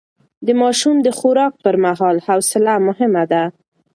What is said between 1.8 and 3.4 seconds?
مهال حوصله مهمه